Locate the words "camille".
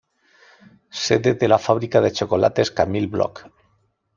2.71-3.05